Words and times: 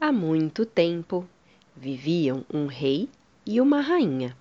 Há 0.00 0.12
muito 0.12 0.64
tempo 0.64 1.28
viviam 1.76 2.44
um 2.54 2.66
rei 2.66 3.08
e 3.44 3.60
uma 3.60 3.80
rainha, 3.80 4.36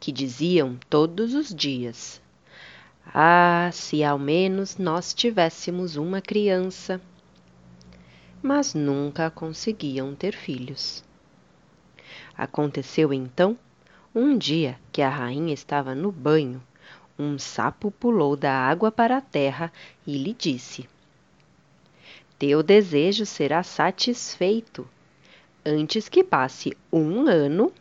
que 0.00 0.10
diziam 0.10 0.78
todos 0.88 1.34
os 1.34 1.54
dias: 1.54 2.22
Ah, 3.12 3.68
se 3.70 4.02
ao 4.02 4.18
menos 4.18 4.78
nós 4.78 5.12
tivéssemos 5.12 5.96
uma 5.96 6.22
criança! 6.22 7.02
Mas 8.42 8.72
nunca 8.72 9.30
conseguiam 9.30 10.14
ter 10.14 10.34
filhos. 10.34 11.04
Aconteceu 12.34 13.12
então 13.12 13.58
um 14.14 14.38
dia 14.38 14.80
que 14.90 15.02
a 15.02 15.10
rainha 15.10 15.52
estava 15.52 15.94
no 15.94 16.10
banho, 16.10 16.62
um 17.18 17.38
sapo 17.38 17.90
pulou 17.90 18.36
da 18.38 18.54
água 18.54 18.90
para 18.90 19.18
a 19.18 19.20
terra 19.20 19.70
e 20.06 20.16
lhe 20.16 20.32
disse: 20.32 20.88
Teu 22.38 22.62
desejo 22.62 23.26
será 23.26 23.62
satisfeito. 23.62 24.88
Antes 25.66 26.10
que 26.10 26.22
passe 26.22 26.76
um 26.92 27.26
ano, 27.26 27.72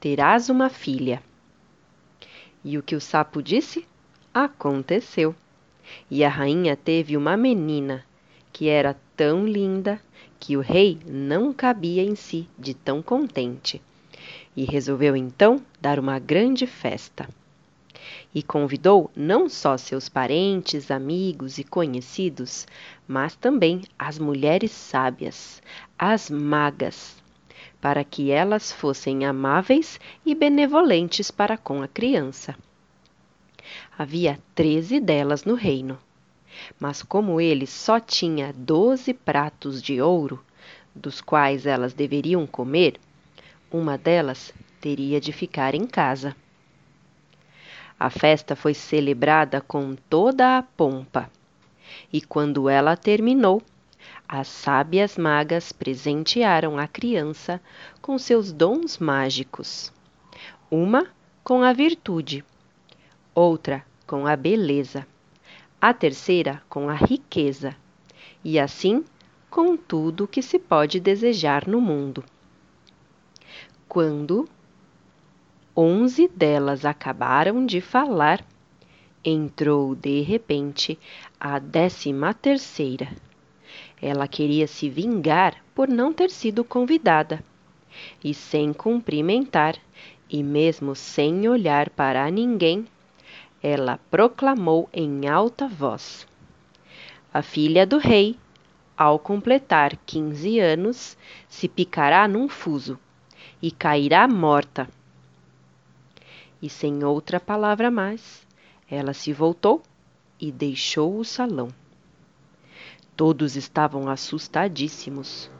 terás 0.00 0.48
uma 0.48 0.70
filha. 0.70 1.22
E 2.64 2.78
o 2.78 2.82
que 2.82 2.96
o 2.96 3.00
sapo 3.00 3.42
disse? 3.42 3.86
Aconteceu. 4.32 5.34
E 6.10 6.24
a 6.24 6.30
rainha 6.30 6.74
teve 6.74 7.14
uma 7.14 7.36
menina, 7.36 8.02
que 8.50 8.70
era 8.70 8.96
tão 9.14 9.46
linda 9.46 10.00
que 10.40 10.56
o 10.56 10.62
rei 10.62 10.98
não 11.06 11.52
cabia 11.52 12.02
em 12.02 12.14
si 12.14 12.48
de 12.58 12.72
tão 12.72 13.02
contente. 13.02 13.82
E 14.56 14.64
resolveu 14.64 15.14
então 15.14 15.60
dar 15.78 15.98
uma 15.98 16.18
grande 16.18 16.66
festa. 16.66 17.28
E 18.34 18.42
convidou 18.42 19.10
não 19.14 19.46
só 19.46 19.76
seus 19.76 20.08
parentes, 20.08 20.90
amigos 20.90 21.58
e 21.58 21.64
conhecidos, 21.64 22.66
mas 23.06 23.36
também 23.36 23.82
as 23.98 24.18
mulheres 24.18 24.70
sábias, 24.70 25.60
as 25.98 26.30
magas, 26.30 27.25
para 27.86 28.02
que 28.02 28.32
elas 28.32 28.72
fossem 28.72 29.24
amáveis 29.24 30.00
e 30.24 30.34
benevolentes 30.34 31.30
para 31.30 31.56
com 31.56 31.82
a 31.82 31.86
criança. 31.86 32.56
Havia 33.96 34.40
treze 34.56 34.98
delas 34.98 35.44
no 35.44 35.54
reino, 35.54 35.96
mas 36.80 37.00
como 37.00 37.40
ele 37.40 37.64
só 37.64 38.00
tinha 38.00 38.52
doze 38.52 39.14
pratos 39.14 39.80
de 39.80 40.02
ouro, 40.02 40.44
dos 40.92 41.20
quais 41.20 41.64
elas 41.64 41.94
deveriam 41.94 42.44
comer, 42.44 42.98
uma 43.70 43.96
delas 43.96 44.52
teria 44.80 45.20
de 45.20 45.30
ficar 45.30 45.72
em 45.72 45.86
casa. 45.86 46.34
A 47.96 48.10
festa 48.10 48.56
foi 48.56 48.74
celebrada 48.74 49.60
com 49.60 49.94
toda 50.10 50.58
a 50.58 50.62
pompa, 50.64 51.30
e 52.12 52.20
quando 52.20 52.68
ela 52.68 52.96
terminou, 52.96 53.62
as 54.28 54.48
sábias 54.48 55.16
magas 55.16 55.70
presentearam 55.70 56.78
a 56.78 56.88
criança 56.88 57.60
com 58.02 58.18
seus 58.18 58.52
dons 58.52 58.98
mágicos. 58.98 59.92
Uma 60.68 61.06
com 61.44 61.62
a 61.62 61.72
virtude, 61.72 62.44
outra 63.32 63.84
com 64.04 64.26
a 64.26 64.34
beleza, 64.34 65.06
a 65.80 65.94
terceira 65.94 66.60
com 66.68 66.88
a 66.88 66.94
riqueza, 66.94 67.76
e 68.42 68.58
assim 68.58 69.04
com 69.48 69.76
tudo 69.76 70.26
que 70.26 70.42
se 70.42 70.58
pode 70.58 70.98
desejar 70.98 71.68
no 71.68 71.80
mundo. 71.80 72.24
Quando 73.88 74.48
onze 75.76 76.26
delas 76.26 76.84
acabaram 76.84 77.64
de 77.64 77.80
falar, 77.80 78.44
entrou 79.24 79.94
de 79.94 80.20
repente 80.20 80.98
a 81.38 81.60
décima 81.60 82.34
terceira 82.34 83.08
ela 84.00 84.28
queria 84.28 84.66
se 84.66 84.88
vingar 84.88 85.56
por 85.74 85.88
não 85.88 86.12
ter 86.12 86.30
sido 86.30 86.62
convidada. 86.62 87.42
E 88.22 88.34
sem 88.34 88.72
cumprimentar, 88.72 89.76
e 90.28 90.42
mesmo 90.42 90.94
sem 90.94 91.48
olhar 91.48 91.88
para 91.90 92.30
ninguém, 92.30 92.86
ela 93.62 93.98
proclamou 94.10 94.88
em 94.92 95.28
alta 95.28 95.66
voz: 95.66 96.26
A 97.32 97.42
filha 97.42 97.86
do 97.86 97.98
rei, 97.98 98.36
ao 98.96 99.18
completar 99.18 99.96
quinze 100.04 100.58
anos, 100.58 101.16
se 101.48 101.68
picará 101.68 102.28
num 102.28 102.48
fuso 102.48 102.98
e 103.62 103.70
cairá 103.70 104.28
morta. 104.28 104.88
E 106.60 106.68
sem 106.68 107.04
outra 107.04 107.38
palavra 107.38 107.90
mais, 107.90 108.46
ela 108.90 109.12
se 109.12 109.32
voltou 109.32 109.82
e 110.40 110.52
deixou 110.52 111.18
o 111.18 111.24
salão. 111.24 111.68
Todos 113.16 113.56
estavam 113.56 114.10
assustadíssimos. 114.10 115.50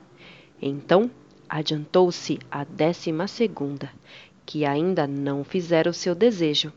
Então 0.61 1.11
adiantou-se 1.49 2.39
a 2.51 2.65
décima 2.65 3.27
segunda, 3.27 3.91
que 4.45 4.67
ainda 4.67 5.07
não 5.07 5.43
fizera 5.43 5.89
o 5.89 5.95
seu 5.95 6.15
desejo, 6.15 6.71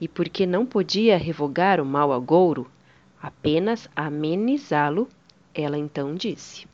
e 0.00 0.08
porque 0.08 0.44
não 0.44 0.66
podia 0.66 1.16
revogar 1.16 1.80
o 1.80 1.84
mau 1.84 2.12
agouro, 2.12 2.68
apenas 3.22 3.88
amenizá-lo, 3.94 5.08
ela 5.54 5.78
então 5.78 6.16
disse: 6.16 6.66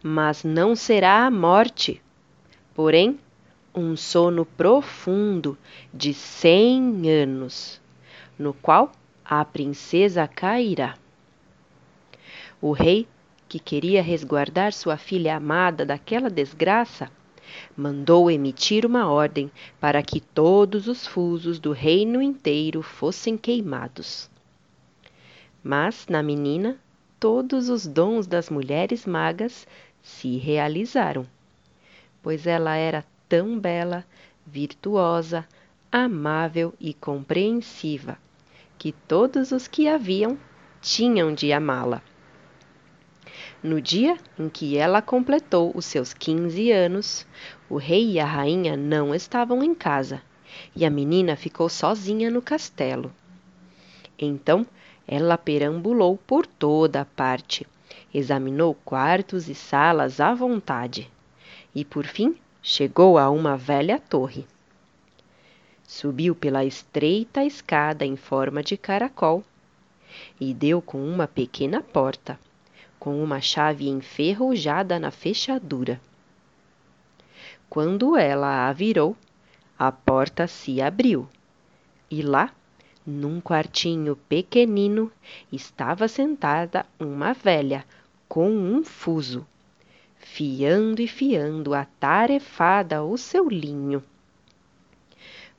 Mas 0.00 0.44
não 0.44 0.76
será 0.76 1.26
a 1.26 1.30
morte, 1.32 2.00
porém 2.74 3.18
um 3.74 3.96
sono 3.96 4.44
profundo 4.44 5.58
de 5.92 6.14
cem 6.14 7.10
anos, 7.10 7.80
no 8.38 8.54
qual 8.54 8.92
a 9.24 9.44
princesa 9.44 10.28
cairá. 10.28 10.94
O 12.60 12.72
rei, 12.72 13.06
que 13.48 13.58
queria 13.58 14.02
resguardar 14.02 14.72
sua 14.72 14.96
filha 14.96 15.36
amada 15.36 15.86
daquela 15.86 16.28
desgraça, 16.28 17.10
mandou 17.76 18.30
emitir 18.30 18.84
uma 18.84 19.08
ordem 19.08 19.50
para 19.80 20.02
que 20.02 20.20
todos 20.20 20.88
os 20.88 21.06
fusos 21.06 21.58
do 21.58 21.72
reino 21.72 22.20
inteiro 22.20 22.82
fossem 22.82 23.36
queimados. 23.36 24.28
Mas 25.62 26.06
na 26.08 26.22
menina, 26.22 26.76
todos 27.20 27.68
os 27.68 27.86
dons 27.86 28.26
das 28.26 28.50
mulheres 28.50 29.06
magas 29.06 29.66
se 30.02 30.36
realizaram, 30.36 31.26
pois 32.22 32.46
ela 32.46 32.74
era 32.74 33.04
tão 33.28 33.58
bela, 33.58 34.04
virtuosa, 34.46 35.46
amável 35.90 36.74
e 36.80 36.92
compreensiva, 36.92 38.18
que 38.78 38.92
todos 38.92 39.52
os 39.52 39.68
que 39.68 39.88
a 39.88 39.96
viam 39.96 40.38
tinham 40.80 41.32
de 41.32 41.52
amá-la. 41.52 42.02
No 43.60 43.80
dia 43.80 44.16
em 44.38 44.48
que 44.48 44.76
ela 44.76 45.02
completou 45.02 45.72
os 45.74 45.84
seus 45.84 46.14
quinze 46.14 46.70
anos, 46.70 47.26
o 47.68 47.76
rei 47.76 48.12
e 48.12 48.20
a 48.20 48.24
rainha 48.24 48.76
não 48.76 49.12
estavam 49.12 49.64
em 49.64 49.74
casa 49.74 50.22
e 50.76 50.84
a 50.84 50.90
menina 50.90 51.34
ficou 51.34 51.68
sozinha 51.68 52.30
no 52.30 52.40
castelo. 52.40 53.12
Então 54.16 54.64
ela 55.08 55.36
perambulou 55.36 56.16
por 56.16 56.46
toda 56.46 57.00
a 57.00 57.04
parte, 57.04 57.66
examinou 58.14 58.76
quartos 58.84 59.48
e 59.48 59.56
salas 59.56 60.20
à 60.20 60.32
vontade 60.32 61.10
e, 61.74 61.84
por 61.84 62.06
fim, 62.06 62.36
chegou 62.62 63.18
a 63.18 63.28
uma 63.28 63.56
velha 63.56 63.98
torre. 63.98 64.46
Subiu 65.82 66.32
pela 66.32 66.64
estreita 66.64 67.44
escada 67.44 68.06
em 68.06 68.14
forma 68.14 68.62
de 68.62 68.76
caracol 68.76 69.42
e 70.40 70.54
deu 70.54 70.80
com 70.80 71.04
uma 71.04 71.26
pequena 71.26 71.82
porta 71.82 72.38
com 72.98 73.22
uma 73.22 73.40
chave 73.40 73.88
enferrujada 73.88 74.98
na 74.98 75.10
fechadura. 75.10 76.00
Quando 77.68 78.16
ela 78.16 78.68
a 78.68 78.72
virou, 78.72 79.16
a 79.78 79.92
porta 79.92 80.46
se 80.46 80.80
abriu 80.80 81.28
e 82.10 82.22
lá, 82.22 82.52
num 83.06 83.40
quartinho 83.40 84.16
pequenino, 84.28 85.10
estava 85.52 86.08
sentada 86.08 86.84
uma 86.98 87.32
velha 87.32 87.84
com 88.28 88.50
um 88.50 88.84
fuso, 88.84 89.46
fiando 90.16 91.00
e 91.00 91.06
fiando 91.06 91.74
atarefada 91.74 93.02
o 93.02 93.16
seu 93.16 93.48
linho. 93.48 94.02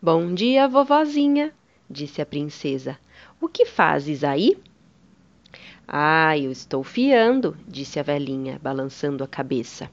Bom 0.02 0.34
dia, 0.34 0.68
vovozinha, 0.68 1.54
disse 1.90 2.22
a 2.22 2.26
princesa. 2.26 2.98
O 3.42 3.48
que 3.48 3.66
fazes 3.66 4.24
aí? 4.24 4.58
Ah, 5.92 6.38
eu 6.38 6.52
estou 6.52 6.84
fiando, 6.84 7.58
disse 7.68 8.00
a 8.00 8.04
velhinha, 8.04 8.60
balançando 8.62 9.24
a 9.24 9.28
cabeça. 9.28 9.90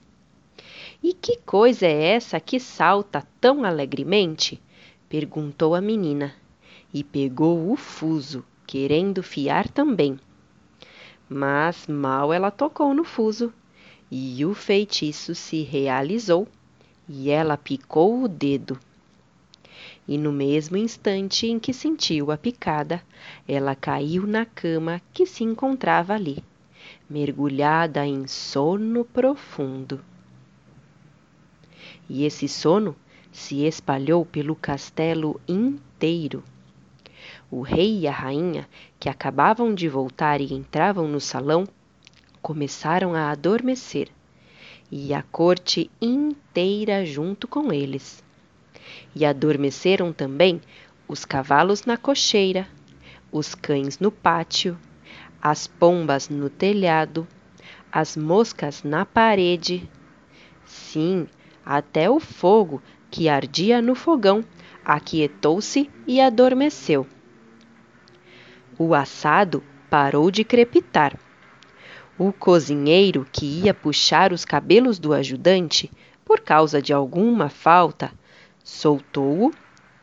E 1.02 1.14
que 1.14 1.38
coisa 1.38 1.87
é 1.87 2.08
essa 2.08 2.38
que 2.38 2.60
salta 2.60 3.26
tão 3.40 3.64
alegremente? 3.64 4.60
perguntou 5.08 5.75
a 5.75 5.81
menina, 5.81 6.34
e 6.93 7.02
pegou 7.02 7.72
o 7.72 7.76
fuso, 7.76 8.44
querendo 8.66 9.22
fiar 9.22 9.70
também. 9.70 10.20
Mas 11.31 11.87
mal 11.87 12.31
ela 12.31 12.50
tocou 12.50 12.93
no 12.93 13.02
fuso, 13.02 13.50
e 14.10 14.44
o 14.44 14.52
feitiço 14.52 15.34
se 15.34 15.62
realizou, 15.62 16.46
e 17.08 17.31
ela 17.31 17.56
picou 17.56 18.22
o 18.22 18.28
dedo 18.28 18.78
e 20.08 20.17
no 20.17 20.32
mesmo 20.32 20.76
instante 20.76 21.47
em 21.47 21.58
que 21.58 21.73
sentiu 21.73 22.31
a 22.31 22.37
picada, 22.37 23.03
ela 23.47 23.75
caiu 23.75 24.26
na 24.26 24.44
cama 24.44 25.00
que 25.12 25.26
se 25.26 25.43
encontrava 25.43 26.14
ali, 26.14 26.43
mergulhada 27.11 28.06
em 28.06 28.26
sono 28.26 29.05
profundo. 29.05 30.00
E 32.08 32.25
esse 32.25 32.47
sono 32.47 32.94
se 33.32 33.64
espalhou 33.64 34.25
pelo 34.25 34.55
castelo 34.55 35.41
inteiro. 35.49 36.43
O 37.50 37.61
rei 37.61 38.00
e 38.00 38.06
a 38.06 38.12
rainha, 38.12 38.69
que 38.99 39.08
acabavam 39.08 39.75
de 39.75 39.88
voltar 39.88 40.41
e 40.41 40.55
entravam 40.55 41.08
no 41.08 41.20
salão, 41.20 41.67
começaram 42.41 43.14
a 43.14 43.31
adormecer, 43.31 44.08
e 44.91 45.12
a 45.12 45.23
corte 45.23 45.91
inteira 46.00 47.05
junto 47.05 47.49
com 47.49 47.73
eles. 47.73 48.25
E 49.15 49.25
adormeceram 49.25 50.12
também 50.12 50.61
os 51.09 51.25
cavalos 51.25 51.85
na 51.85 51.97
cocheira, 51.97 52.67
os 53.31 53.55
cães 53.55 53.99
no 53.99 54.11
pátio, 54.11 54.79
as 55.41 55.67
pombas 55.67 56.29
no 56.29 56.50
telhado, 56.50 57.27
as 57.93 58.17
moscas 58.17 58.83
na 58.83 59.05
parede. 59.05 59.88
Sim, 60.65 61.27
até 61.65 62.11
o 62.11 62.19
fogo 62.19 62.83
que 63.11 63.29
ardia 63.29 63.81
no 63.81 63.94
fogão 63.94 64.44
aquietou-se 64.85 65.91
e 66.06 66.21
adormeceu. 66.21 67.06
O 68.79 68.94
assado 68.94 69.62
parou 69.89 70.31
de 70.31 70.44
crepitar. 70.44 71.19
O 72.19 72.32
cozinheiro 72.32 73.27
que 73.32 73.44
ia 73.44 73.73
puxar 73.75 74.32
os 74.32 74.44
cabelos 74.44 74.99
do 74.99 75.12
ajudante, 75.12 75.91
por 76.25 76.41
causa 76.41 76.81
de 76.81 76.93
alguma 76.93 77.49
falta, 77.49 78.12
soltou-o 78.67 79.53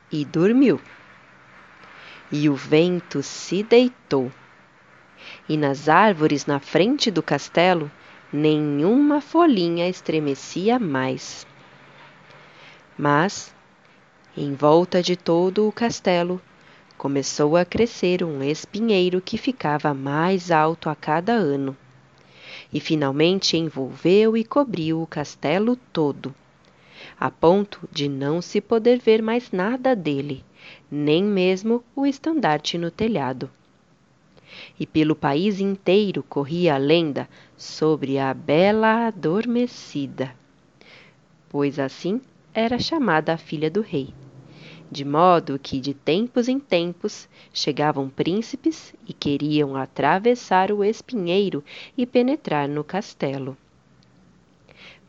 e 0.10 0.24
dormiu. 0.24 0.80
E 2.32 2.48
o 2.48 2.56
vento 2.56 3.22
se 3.22 3.62
deitou. 3.62 4.32
E 5.50 5.58
nas 5.58 5.90
árvores 5.90 6.46
na 6.46 6.62
frente 6.62 7.12
do 7.12 7.22
castelo, 7.22 7.92
nenhuma 8.32 9.20
folhinha 9.20 9.90
estremecia 9.90 10.80
mais. 10.80 11.46
Mas, 12.98 13.54
em 14.36 14.56
volta 14.56 15.04
de 15.04 15.18
todo 15.18 15.68
o 15.68 15.72
castelo, 15.72 16.42
começou 16.98 17.58
a 17.58 17.66
crescer 17.66 18.24
um 18.24 18.42
espinheiro 18.42 19.20
que 19.20 19.38
ficava 19.38 19.94
mais 19.94 20.52
alto 20.52 20.88
a 20.88 20.96
cada 20.96 21.34
ano. 21.34 21.76
E 22.72 22.80
finalmente 22.80 23.58
envolveu 23.58 24.38
e 24.38 24.44
cobriu 24.46 25.02
o 25.02 25.08
castelo 25.08 25.76
todo, 25.92 26.34
a 27.20 27.30
ponto 27.30 27.88
de 27.92 28.08
não 28.08 28.42
se 28.42 28.60
poder 28.60 29.00
ver 29.00 29.22
mais 29.22 29.52
nada 29.52 29.96
dele, 29.96 30.44
nem 30.90 31.24
mesmo 31.24 31.84
o 31.96 32.06
estandarte 32.06 32.78
no 32.78 32.90
telhado. 32.92 33.50
E 34.80 34.86
pelo 34.86 35.16
país 35.16 35.60
inteiro 35.60 36.24
corria 36.24 36.76
a 36.76 36.78
lenda 36.78 37.28
sobre 37.58 38.20
a 38.20 38.34
bela 38.34 39.08
adormecida, 39.08 40.36
pois 41.50 41.80
assim 41.80 42.22
era 42.54 42.78
chamada 42.78 43.34
a 43.34 43.38
filha 43.38 43.70
do 43.70 43.82
rei 43.82 44.14
de 44.94 45.04
modo 45.04 45.58
que 45.58 45.80
de 45.80 45.92
tempos 45.92 46.48
em 46.48 46.60
tempos 46.60 47.28
chegavam 47.52 48.08
príncipes 48.08 48.94
e 49.08 49.12
queriam 49.12 49.76
atravessar 49.76 50.72
o 50.72 50.84
espinheiro 50.84 51.64
e 51.98 52.06
penetrar 52.06 52.70
no 52.70 52.84
castelo. 52.84 53.58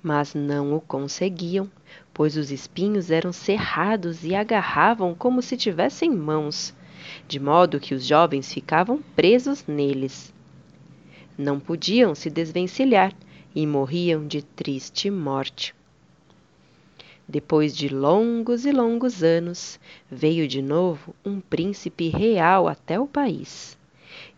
Mas 0.03 0.35
não 0.35 0.75
o 0.75 0.81
conseguiam, 0.81 1.71
pois 2.13 2.37
os 2.37 2.51
espinhos 2.51 3.11
eram 3.11 3.33
cerrados 3.33 4.25
e 4.25 4.35
agarravam 4.35 5.15
como 5.15 5.43
se 5.43 5.57
tivessem 5.57 6.11
mãos, 6.11 6.75
de 7.27 7.41
modo 7.41 7.81
que 7.81 7.95
os 7.95 8.07
jovens 8.07 8.53
ficavam 8.53 9.03
presos 9.17 9.67
neles. 9.67 10.33
Não 11.37 11.59
podiam 11.59 12.15
se 12.15 12.31
desvencilhar 12.31 13.13
e 13.55 13.67
morriam 13.67 14.27
de 14.27 14.43
triste 14.43 15.11
morte. 15.11 15.75
Depois 17.27 17.75
de 17.77 17.89
longos 17.89 18.67
e 18.67 18.73
longos 18.73 19.23
anos, 19.23 19.81
veio 20.11 20.47
de 20.47 20.61
novo 20.61 21.15
um 21.25 21.41
príncipe 21.41 22.09
real 22.09 22.69
até 22.69 23.01
o 23.01 23.07
país 23.07 23.79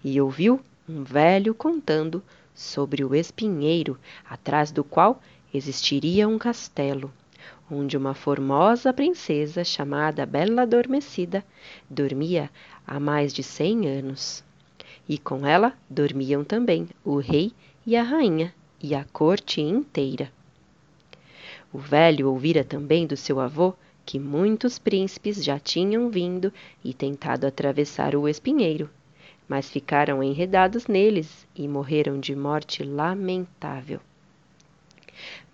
e 0.05 0.20
ouviu 0.20 0.61
um 0.88 1.03
velho 1.03 1.53
contando 1.53 2.23
sobre 2.55 3.05
o 3.05 3.14
espinheiro 3.14 3.99
atrás 4.29 4.70
do 4.70 4.85
qual 4.85 5.20
existiria 5.53 6.29
um 6.29 6.38
castelo, 6.38 7.12
onde 7.71 7.97
uma 7.97 8.15
formosa 8.15 8.93
princesa 8.93 9.65
chamada 9.65 10.25
Bela 10.25 10.63
Adormecida 10.63 11.45
dormia 11.91 12.51
há 12.87 13.01
mais 13.01 13.33
de 13.33 13.43
cem 13.43 13.89
anos. 13.89 14.45
E 15.09 15.19
com 15.19 15.47
ela 15.47 15.73
dormiam 15.91 16.45
também 16.45 16.89
o 17.05 17.19
rei 17.19 17.53
e 17.85 17.97
a 17.97 18.03
rainha 18.03 18.55
e 18.83 18.95
a 18.95 19.05
corte 19.05 19.61
inteira. 19.61 20.31
O 21.73 21.79
velho 21.79 22.31
ouvira 22.31 22.65
também 22.65 23.07
do 23.07 23.17
seu 23.17 23.41
avô 23.41 23.75
que 24.05 24.19
muitos 24.21 24.79
príncipes 24.79 25.45
já 25.45 25.59
tinham 25.59 26.09
vindo 26.09 26.53
e 26.85 26.95
tentado 26.95 27.47
atravessar 27.47 28.15
o 28.15 28.29
espinheiro, 28.29 28.89
mas 29.49 29.69
ficaram 29.69 30.23
enredados 30.23 30.87
neles 30.87 31.47
e 31.57 31.67
morreram 31.67 32.21
de 32.21 32.35
morte 32.35 32.85
lamentável. 32.85 34.01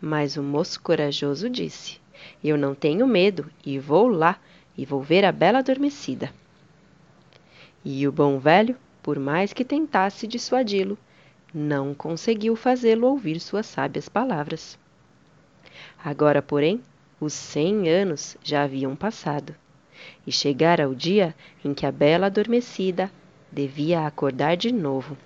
Mas 0.00 0.36
o 0.36 0.42
moço 0.42 0.82
corajoso 0.82 1.48
disse: 1.48 2.01
Eu 2.42 2.56
não 2.56 2.74
tenho 2.74 3.06
medo 3.06 3.50
e 3.64 3.78
vou 3.78 4.08
lá 4.08 4.38
e 4.76 4.84
vou 4.84 5.02
ver 5.02 5.24
a 5.24 5.32
bela 5.32 5.58
adormecida. 5.58 6.32
E 7.84 8.06
o 8.06 8.12
bom 8.12 8.38
velho, 8.38 8.76
por 9.02 9.18
mais 9.18 9.52
que 9.52 9.64
tentasse 9.64 10.26
dissuadi-lo, 10.26 10.96
não 11.52 11.92
conseguiu 11.92 12.56
fazê-lo 12.56 13.06
ouvir 13.08 13.40
suas 13.40 13.66
sábias 13.66 14.08
palavras. 14.08 14.78
Agora, 16.02 16.40
porém, 16.40 16.80
os 17.20 17.32
cem 17.32 17.88
anos 17.88 18.36
já 18.42 18.64
haviam 18.64 18.96
passado, 18.96 19.54
e 20.26 20.32
chegara 20.32 20.88
o 20.88 20.94
dia 20.94 21.34
em 21.64 21.74
que 21.74 21.86
a 21.86 21.92
bela 21.92 22.26
adormecida 22.26 23.10
devia 23.50 24.06
acordar 24.06 24.56
de 24.56 24.72
novo. 24.72 25.16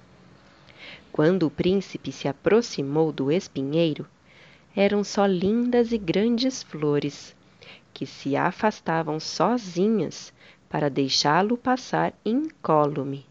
Quando 1.12 1.46
o 1.46 1.50
príncipe 1.50 2.12
se 2.12 2.28
aproximou 2.28 3.12
do 3.12 3.30
espinheiro, 3.30 4.06
eram 4.76 5.02
só 5.02 5.24
lindas 5.24 5.90
e 5.90 5.96
grandes 5.96 6.62
flores, 6.62 7.34
que 7.94 8.04
se 8.04 8.36
afastavam 8.36 9.18
sozinhas 9.18 10.34
para 10.68 10.90
deixá-lo 10.90 11.56
passar 11.56 12.12
incólume, 12.22 13.24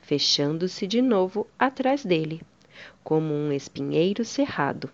fechando-se 0.00 0.86
de 0.86 1.02
novo 1.02 1.46
atrás 1.58 2.06
dele, 2.06 2.40
como 3.04 3.34
um 3.34 3.52
espinheiro 3.52 4.24
cerrado. 4.24 4.90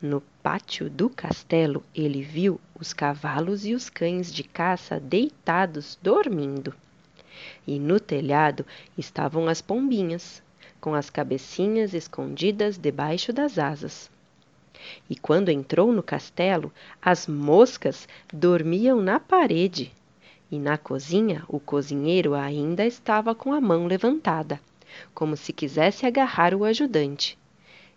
No 0.00 0.22
pátio 0.42 0.88
do 0.88 1.10
castelo, 1.10 1.84
ele 1.92 2.22
viu 2.22 2.60
os 2.78 2.92
cavalos 2.92 3.66
e 3.66 3.74
os 3.74 3.90
cães 3.90 4.32
de 4.32 4.44
caça 4.44 5.00
deitados 5.00 5.98
dormindo. 6.00 6.72
E 7.66 7.80
no 7.80 7.98
telhado 7.98 8.64
estavam 8.96 9.48
as 9.48 9.60
pombinhas, 9.60 10.40
com 10.80 10.94
as 10.94 11.10
cabecinhas 11.10 11.92
escondidas 11.92 12.78
debaixo 12.78 13.32
das 13.32 13.58
asas. 13.58 14.10
E 15.08 15.16
quando 15.16 15.50
entrou 15.50 15.92
no 15.92 16.02
castelo, 16.02 16.72
as 17.00 17.26
moscas 17.26 18.08
dormiam 18.32 19.00
na 19.00 19.18
parede. 19.20 19.92
E 20.50 20.58
na 20.58 20.76
cozinha, 20.76 21.44
o 21.48 21.60
cozinheiro 21.60 22.34
ainda 22.34 22.84
estava 22.84 23.34
com 23.34 23.52
a 23.52 23.60
mão 23.60 23.86
levantada, 23.86 24.60
como 25.14 25.36
se 25.36 25.52
quisesse 25.52 26.06
agarrar 26.06 26.54
o 26.54 26.64
ajudante 26.64 27.38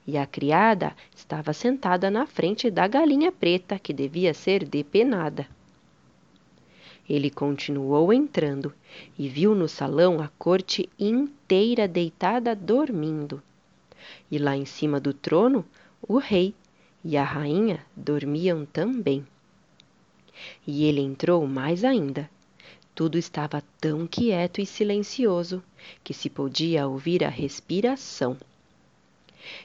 e 0.06 0.18
a 0.18 0.25
criada 0.25 0.96
estava 1.16 1.54
sentada 1.54 2.12
na 2.12 2.25
frente 2.25 2.70
da 2.70 2.88
galinha 2.88 3.32
preta 3.32 3.80
que 3.80 3.94
devia 3.94 4.34
ser 4.34 4.66
depenada. 4.66 5.48
Ele 7.10 7.30
continuou 7.30 8.13
entrando 8.13 8.74
e 9.18 9.28
viu 9.28 9.54
no 9.56 9.68
salão 9.68 10.22
a 10.22 10.30
corte 10.38 10.90
inteira 10.98 11.88
deitada 11.88 12.56
dormindo. 12.56 13.42
E 14.30 14.38
lá 14.38 14.56
em 14.56 14.66
cima 14.66 15.00
do 15.00 15.13
trono, 15.13 15.66
o 16.02 16.18
rei 16.18 16.54
e 17.04 17.18
a 17.18 17.24
rainha 17.24 17.86
dormiam 17.96 18.66
também. 18.66 19.26
E 20.66 20.86
ele 20.86 21.02
entrou 21.02 21.46
mais 21.48 21.84
ainda. 21.84 22.30
Tudo 22.96 23.18
estava 23.18 23.64
tão 23.82 24.06
quieto 24.08 24.62
e 24.62 24.66
silencioso 24.66 25.64
que 26.04 26.14
se 26.14 26.30
podia 26.30 26.88
ouvir 26.88 27.24
a 27.24 27.30
respiração. 27.30 28.38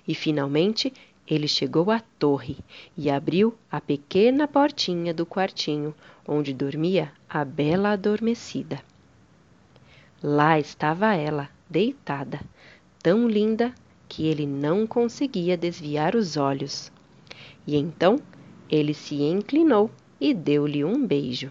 E 0.06 0.14
finalmente 0.14 0.92
ele 1.26 1.46
chegou 1.46 1.90
à 1.90 2.00
torre 2.18 2.56
e 2.96 3.10
abriu 3.10 3.54
a 3.70 3.80
pequena 3.80 4.48
portinha 4.48 5.12
do 5.12 5.26
quartinho 5.26 5.94
onde 6.26 6.54
dormia 6.54 7.12
a 7.28 7.44
bela 7.44 7.90
adormecida. 7.90 8.82
Lá 10.22 10.58
estava 10.58 11.14
ela, 11.14 11.48
deitada, 11.68 12.40
tão 13.02 13.28
linda 13.28 13.74
que 14.08 14.26
ele 14.26 14.46
não 14.46 14.86
conseguia 14.86 15.56
desviar 15.56 16.16
os 16.16 16.36
olhos. 16.36 16.90
E 17.68 17.76
então 17.76 18.18
ele 18.70 18.94
se 18.94 19.14
inclinou 19.22 19.90
e 20.18 20.32
deu-lhe 20.32 20.82
um 20.84 21.06
beijo. 21.06 21.50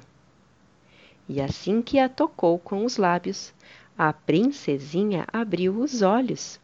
E 1.30 1.40
assim 1.40 1.80
que 1.80 2.00
a 2.00 2.10
tocou 2.10 2.58
com 2.58 2.84
os 2.84 2.98
lábios, 2.98 3.54
a 3.96 4.12
princesinha 4.12 5.28
abriu 5.32 5.80
os 5.80 6.02
olhos 6.02 6.60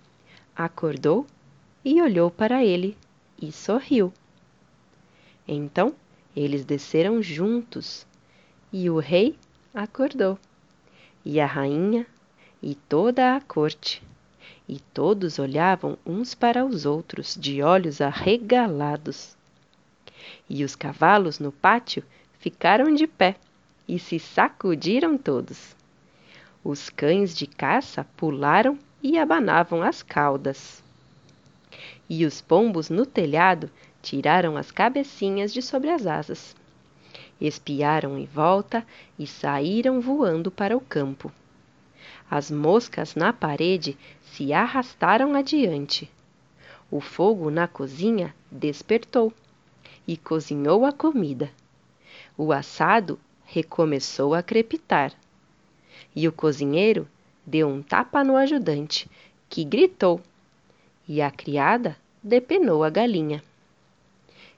acordou 0.55 1.25
e 1.83 2.01
olhou 2.01 2.29
para 2.29 2.63
ele 2.63 2.95
e 3.41 3.51
sorriu. 3.51 4.13
Então 5.47 5.93
eles 6.35 6.65
desceram 6.65 7.21
juntos 7.21 8.07
e 8.71 8.89
o 8.89 8.97
rei 8.97 9.35
acordou, 9.73 10.37
e 11.23 11.39
a 11.39 11.45
rainha, 11.45 12.07
e 12.61 12.73
toda 12.75 13.35
a 13.35 13.41
corte, 13.41 14.01
e 14.67 14.79
todos 14.79 15.37
olhavam 15.37 15.97
uns 16.05 16.33
para 16.33 16.65
os 16.65 16.85
outros 16.85 17.37
de 17.39 17.61
olhos 17.61 18.01
arregalados. 18.01 19.35
E 20.55 20.63
os 20.63 20.75
cavalos 20.75 21.39
no 21.39 21.51
pátio 21.51 22.03
ficaram 22.37 22.93
de 22.93 23.07
pé 23.07 23.37
e 23.87 23.97
se 23.97 24.19
sacudiram 24.19 25.17
todos. 25.17 25.75
Os 26.63 26.91
cães 26.91 27.35
de 27.35 27.47
caça 27.47 28.05
pularam 28.15 28.77
e 29.01 29.17
abanavam 29.17 29.81
as 29.81 30.03
caudas. 30.03 30.83
E 32.07 32.23
os 32.23 32.39
pombos 32.39 32.91
no 32.91 33.03
telhado 33.03 33.67
tiraram 33.99 34.55
as 34.55 34.69
cabecinhas 34.69 35.51
de 35.51 35.59
sobre 35.59 35.89
as 35.89 36.05
asas. 36.05 36.55
Espiaram 37.41 38.15
em 38.15 38.27
volta 38.27 38.85
e 39.17 39.25
saíram 39.25 39.99
voando 39.99 40.51
para 40.51 40.77
o 40.77 40.79
campo. 40.79 41.31
As 42.29 42.51
moscas 42.51 43.15
na 43.15 43.33
parede 43.33 43.97
se 44.21 44.53
arrastaram 44.53 45.33
adiante. 45.33 46.07
O 46.91 47.01
fogo 47.01 47.49
na 47.49 47.67
cozinha 47.67 48.35
despertou 48.51 49.33
e 50.07 50.17
cozinhou 50.17 50.85
a 50.85 50.91
comida. 50.91 51.51
O 52.37 52.51
assado 52.51 53.19
recomeçou 53.45 54.33
a 54.33 54.41
crepitar. 54.41 55.13
E 56.15 56.27
o 56.27 56.31
cozinheiro 56.31 57.07
deu 57.45 57.67
um 57.67 57.81
tapa 57.81 58.23
no 58.23 58.35
ajudante, 58.35 59.09
que 59.49 59.63
gritou, 59.63 60.21
e 61.07 61.21
a 61.21 61.29
criada 61.29 61.97
depenou 62.21 62.83
a 62.83 62.89
galinha. 62.89 63.43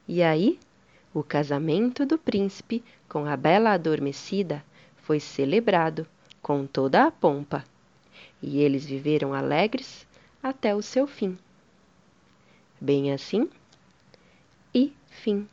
E 0.08 0.22
aí, 0.22 0.60
o 1.14 1.24
casamento 1.24 2.06
do 2.06 2.18
príncipe 2.18 2.84
com 3.10 3.26
a 3.26 3.36
bela 3.36 3.72
adormecida 3.72 4.64
foi 4.98 5.20
celebrado 5.20 6.06
com 6.42 6.66
toda 6.66 7.06
a 7.06 7.12
pompa, 7.12 7.64
e 8.42 8.60
eles 8.60 8.86
viveram 8.86 9.34
alegres 9.34 10.06
até 10.42 10.76
o 10.76 10.82
seu 10.82 11.08
fim. 11.08 11.38
Bem 12.80 13.12
assim 13.12 13.50
fim. 15.24 15.50